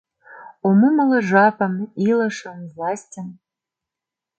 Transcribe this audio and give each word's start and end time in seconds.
Ом 0.67 0.79
умыло 0.87 1.19
жапым, 1.29 1.73
илышым, 2.09 2.59
властьым! 2.73 3.27